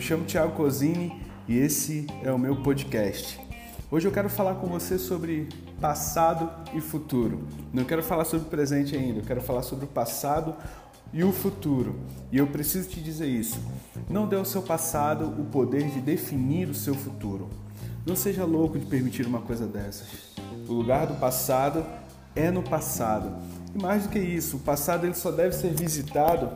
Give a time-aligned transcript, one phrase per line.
[0.00, 3.40] chamo Thiago Cosini e esse é o meu podcast.
[3.90, 5.48] Hoje eu quero falar com você sobre
[5.80, 7.46] passado e futuro.
[7.72, 10.54] Não quero falar sobre o presente ainda, eu quero falar sobre o passado
[11.12, 12.00] e o futuro.
[12.30, 13.60] E eu preciso te dizer isso.
[14.08, 17.50] Não dê ao seu passado o poder de definir o seu futuro.
[18.06, 20.08] Não seja louco de permitir uma coisa dessas.
[20.68, 21.84] O lugar do passado
[22.34, 23.36] é no passado.
[23.74, 26.50] E mais do que isso, o passado ele só deve ser visitado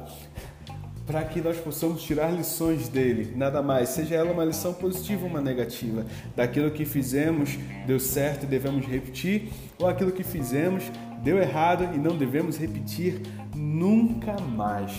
[1.06, 5.30] para que nós possamos tirar lições dele, nada mais, seja ela uma lição positiva ou
[5.30, 7.56] uma negativa, daquilo que fizemos
[7.87, 10.84] deu certo e devemos repetir, ou aquilo que fizemos
[11.23, 13.23] deu errado e não devemos repetir
[13.55, 14.92] nunca mais.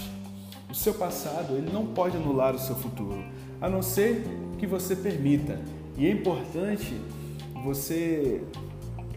[0.70, 3.24] O seu passado ele não pode anular o seu futuro,
[3.60, 4.24] a não ser
[4.58, 5.60] que você permita.
[5.98, 6.96] E é importante
[7.64, 8.42] você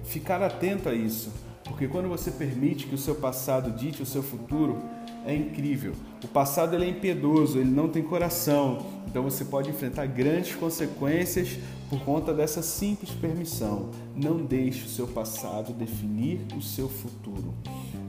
[0.04, 1.30] ficar atento a isso,
[1.70, 4.82] porque quando você permite que o seu passado dite o seu futuro,
[5.24, 5.92] é incrível.
[6.22, 11.58] O passado ele é impiedoso, ele não tem coração, então você pode enfrentar grandes consequências
[11.88, 13.90] por conta dessa simples permissão.
[14.16, 17.54] Não deixe o seu passado definir o seu futuro.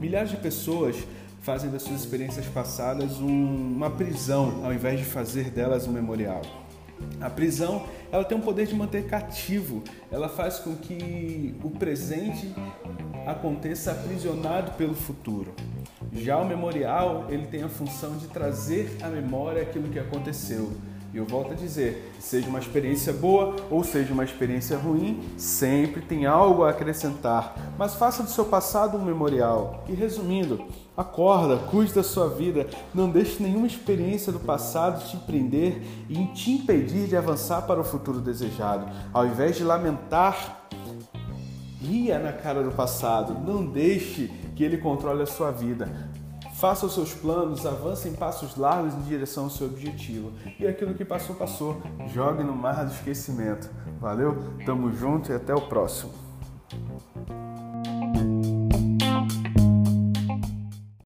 [0.00, 0.96] Milhares de pessoas
[1.40, 6.42] fazem das suas experiências passadas um, uma prisão ao invés de fazer delas um memorial.
[7.20, 12.52] A prisão ela tem o poder de manter cativo, ela faz com que o presente
[13.26, 15.52] aconteça aprisionado pelo futuro.
[16.12, 20.72] Já o memorial, ele tem a função de trazer à memória aquilo que aconteceu.
[21.12, 26.00] E eu volto a dizer, seja uma experiência boa ou seja uma experiência ruim, sempre
[26.00, 27.54] tem algo a acrescentar.
[27.76, 29.84] Mas faça do seu passado um memorial.
[29.86, 30.64] E resumindo,
[30.96, 36.52] acorda, cuide da sua vida, não deixe nenhuma experiência do passado te prender e te
[36.52, 38.86] impedir de avançar para o futuro desejado.
[39.12, 40.61] Ao invés de lamentar,
[41.82, 46.10] ria na cara do passado, não deixe que ele controle a sua vida.
[46.54, 50.32] Faça os seus planos, avance em passos largos em direção ao seu objetivo.
[50.60, 51.82] E aquilo que passou, passou.
[52.14, 53.68] Jogue no mar do esquecimento.
[54.00, 54.36] Valeu?
[54.64, 56.12] Tamo junto e até o próximo.